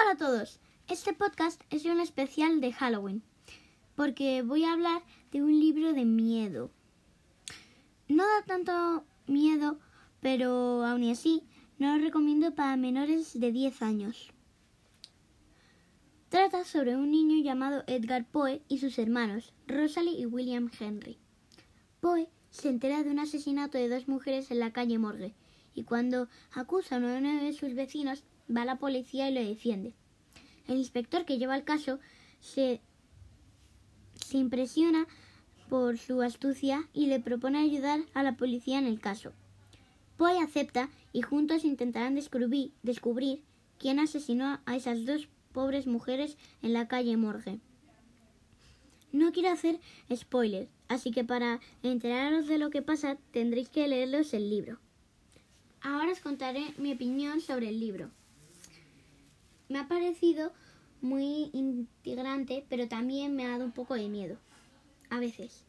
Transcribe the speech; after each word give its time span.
Hola 0.00 0.12
a 0.12 0.16
todos, 0.16 0.60
este 0.88 1.12
podcast 1.12 1.60
es 1.68 1.84
un 1.84 2.00
especial 2.00 2.60
de 2.62 2.72
Halloween, 2.72 3.22
porque 3.96 4.40
voy 4.40 4.64
a 4.64 4.72
hablar 4.72 5.02
de 5.30 5.42
un 5.42 5.60
libro 5.60 5.92
de 5.92 6.06
miedo. 6.06 6.70
No 8.08 8.24
da 8.24 8.42
tanto 8.46 9.04
miedo, 9.26 9.78
pero 10.20 10.84
aún 10.86 11.10
así 11.10 11.42
no 11.78 11.94
lo 11.94 12.02
recomiendo 12.02 12.54
para 12.54 12.76
menores 12.76 13.38
de 13.38 13.52
10 13.52 13.82
años. 13.82 14.32
Trata 16.30 16.64
sobre 16.64 16.96
un 16.96 17.10
niño 17.10 17.42
llamado 17.42 17.84
Edgar 17.86 18.24
Poe 18.26 18.62
y 18.68 18.78
sus 18.78 18.98
hermanos, 18.98 19.52
Rosalie 19.66 20.18
y 20.18 20.24
William 20.24 20.70
Henry. 20.78 21.18
Poe 22.00 22.30
se 22.48 22.70
entera 22.70 23.02
de 23.02 23.10
un 23.10 23.18
asesinato 23.18 23.76
de 23.76 23.90
dos 23.90 24.08
mujeres 24.08 24.50
en 24.50 24.60
la 24.60 24.72
calle 24.72 24.98
Morgue 24.98 25.34
y 25.74 25.84
cuando 25.84 26.28
acusa 26.52 26.96
a 26.96 26.98
uno 26.98 27.42
de 27.42 27.52
sus 27.52 27.74
vecinos 27.74 28.24
va 28.54 28.64
la 28.64 28.76
policía 28.76 29.28
y 29.28 29.34
lo 29.34 29.40
defiende. 29.40 29.94
El 30.66 30.78
inspector 30.78 31.24
que 31.24 31.38
lleva 31.38 31.56
el 31.56 31.64
caso 31.64 31.98
se, 32.40 32.80
se 34.14 34.38
impresiona 34.38 35.06
por 35.68 35.98
su 35.98 36.22
astucia 36.22 36.88
y 36.92 37.06
le 37.06 37.20
propone 37.20 37.58
ayudar 37.58 38.00
a 38.14 38.22
la 38.22 38.36
policía 38.36 38.78
en 38.78 38.86
el 38.86 39.00
caso. 39.00 39.32
Poe 40.16 40.38
acepta 40.38 40.90
y 41.12 41.22
juntos 41.22 41.64
intentarán 41.64 42.14
descubrir, 42.14 42.72
descubrir 42.82 43.42
quién 43.78 43.98
asesinó 43.98 44.60
a 44.66 44.76
esas 44.76 45.06
dos 45.06 45.28
pobres 45.52 45.86
mujeres 45.86 46.36
en 46.62 46.72
la 46.72 46.88
calle 46.88 47.16
Morgue. 47.16 47.60
No 49.12 49.32
quiero 49.32 49.50
hacer 49.50 49.80
spoilers, 50.14 50.70
así 50.88 51.10
que 51.10 51.24
para 51.24 51.60
enteraros 51.82 52.46
de 52.46 52.58
lo 52.58 52.70
que 52.70 52.82
pasa 52.82 53.16
tendréis 53.32 53.68
que 53.68 53.88
leerlos 53.88 54.34
el 54.34 54.50
libro. 54.50 54.78
Ahora 55.80 56.12
os 56.12 56.20
contaré 56.20 56.74
mi 56.76 56.92
opinión 56.92 57.40
sobre 57.40 57.70
el 57.70 57.80
libro. 57.80 58.10
Me 59.70 59.78
ha 59.78 59.86
parecido 59.86 60.52
muy 61.00 61.48
integrante, 61.52 62.66
pero 62.68 62.88
también 62.88 63.36
me 63.36 63.46
ha 63.46 63.50
dado 63.50 63.64
un 63.64 63.70
poco 63.70 63.94
de 63.94 64.08
miedo. 64.08 64.36
A 65.10 65.20
veces. 65.20 65.64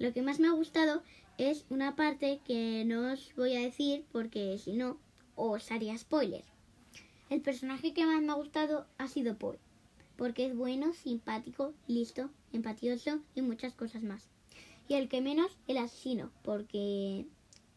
Lo 0.00 0.12
que 0.12 0.22
más 0.22 0.40
me 0.40 0.48
ha 0.48 0.52
gustado 0.52 1.04
es 1.38 1.64
una 1.70 1.94
parte 1.94 2.40
que 2.44 2.84
no 2.84 3.12
os 3.12 3.32
voy 3.36 3.54
a 3.54 3.60
decir 3.60 4.04
porque 4.10 4.58
si 4.58 4.72
no 4.72 4.98
os 5.36 5.70
haría 5.70 5.96
spoiler. 5.96 6.42
El 7.30 7.40
personaje 7.40 7.94
que 7.94 8.04
más 8.04 8.20
me 8.22 8.32
ha 8.32 8.34
gustado 8.34 8.88
ha 8.98 9.06
sido 9.06 9.38
Poe, 9.38 9.60
porque 10.16 10.46
es 10.46 10.56
bueno, 10.56 10.92
simpático, 10.92 11.74
listo, 11.86 12.30
empatioso 12.52 13.20
y 13.36 13.42
muchas 13.42 13.72
cosas 13.72 14.02
más. 14.02 14.28
Y 14.88 14.94
el 14.94 15.08
que 15.08 15.20
menos, 15.20 15.56
el 15.68 15.78
asesino, 15.78 16.32
porque, 16.42 17.24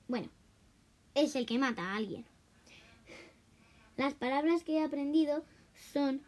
bueno, 0.07 0.29
es 1.13 1.35
el 1.35 1.45
que 1.45 1.59
mata 1.59 1.83
a 1.83 1.97
alguien. 1.97 2.30
Las 3.97 4.13
palabras 4.13 4.63
que 4.63 4.77
he 4.77 4.83
aprendido 4.83 5.43
son 5.93 6.21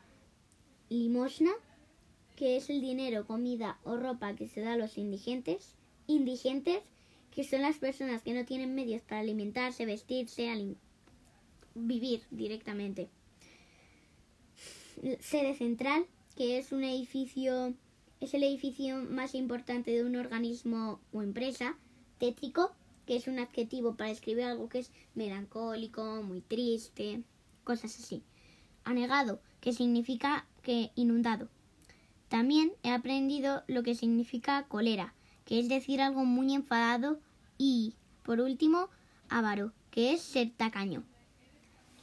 limosna, 0.89 1.51
que 2.35 2.57
es 2.57 2.69
el 2.69 2.81
dinero, 2.81 3.25
comida 3.25 3.79
o 3.83 3.95
ropa 3.95 4.35
que 4.35 4.47
se 4.47 4.61
da 4.61 4.73
a 4.73 4.77
los 4.77 4.97
indigentes, 4.97 5.75
indigentes, 6.07 6.81
que 7.31 7.43
son 7.43 7.61
las 7.61 7.77
personas 7.77 8.21
que 8.21 8.33
no 8.33 8.45
tienen 8.45 8.75
medios 8.75 9.01
para 9.01 9.21
alimentarse, 9.21 9.85
vestirse, 9.85 10.75
vivir 11.73 12.21
directamente. 12.29 13.09
Sede 15.19 15.55
central, 15.55 16.05
que 16.35 16.57
es 16.57 16.71
un 16.71 16.83
edificio, 16.83 17.73
es 18.19 18.33
el 18.33 18.43
edificio 18.43 18.97
más 19.03 19.35
importante 19.35 19.91
de 19.91 20.03
un 20.03 20.15
organismo 20.15 20.99
o 21.11 21.21
empresa. 21.21 21.77
Tétrico, 22.19 22.71
que 23.05 23.15
es 23.15 23.27
un 23.27 23.39
adjetivo 23.39 23.95
para 23.95 24.11
escribir 24.11 24.43
algo 24.43 24.69
que 24.69 24.79
es 24.79 24.91
melancólico, 25.15 26.21
muy 26.21 26.41
triste, 26.41 27.23
cosas 27.63 27.97
así. 27.97 28.23
Anegado, 28.83 29.41
que 29.61 29.73
significa 29.73 30.45
que 30.61 30.91
inundado. 30.95 31.49
También 32.29 32.73
he 32.83 32.91
aprendido 32.91 33.63
lo 33.67 33.83
que 33.83 33.95
significa 33.95 34.65
cólera, 34.67 35.13
que 35.45 35.59
es 35.59 35.69
decir 35.69 36.01
algo 36.01 36.25
muy 36.25 36.53
enfadado 36.53 37.19
y, 37.57 37.95
por 38.23 38.39
último, 38.39 38.89
avaro, 39.29 39.71
que 39.91 40.13
es 40.13 40.21
ser 40.21 40.51
tacaño. 40.51 41.03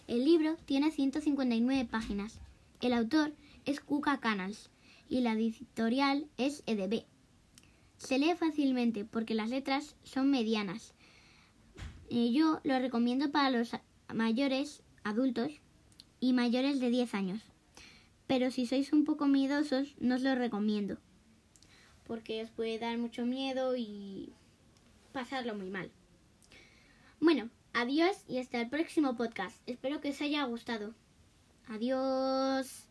El 0.06 0.24
libro 0.24 0.56
tiene 0.66 0.90
159 0.90 1.84
páginas. 1.84 2.40
El 2.80 2.92
autor 2.92 3.32
es 3.64 3.80
Kuka 3.80 4.18
Canals 4.18 4.70
y 5.08 5.20
la 5.20 5.32
editorial 5.32 6.26
es 6.36 6.62
EDB. 6.66 7.04
Se 7.96 8.18
lee 8.18 8.34
fácilmente 8.36 9.04
porque 9.04 9.34
las 9.34 9.50
letras 9.50 9.96
son 10.02 10.30
medianas. 10.30 10.94
Eh, 12.08 12.32
yo 12.32 12.60
lo 12.64 12.78
recomiendo 12.78 13.30
para 13.30 13.50
los 13.50 13.70
mayores, 14.12 14.82
adultos 15.04 15.52
y 16.20 16.32
mayores 16.32 16.80
de 16.80 16.90
10 16.90 17.14
años. 17.14 17.42
Pero 18.26 18.50
si 18.50 18.66
sois 18.66 18.92
un 18.92 19.04
poco 19.04 19.26
miedosos, 19.26 19.94
no 19.98 20.14
os 20.14 20.22
lo 20.22 20.34
recomiendo. 20.34 20.98
Porque 22.06 22.42
os 22.42 22.50
puede 22.50 22.78
dar 22.78 22.98
mucho 22.98 23.26
miedo 23.26 23.76
y 23.76 24.32
pasarlo 25.12 25.54
muy 25.54 25.70
mal. 25.70 25.90
Bueno, 27.20 27.50
adiós 27.72 28.24
y 28.28 28.38
hasta 28.38 28.60
el 28.60 28.68
próximo 28.68 29.16
podcast. 29.16 29.56
Espero 29.66 30.00
que 30.00 30.10
os 30.10 30.20
haya 30.20 30.44
gustado. 30.44 30.94
Adiós. 31.68 32.89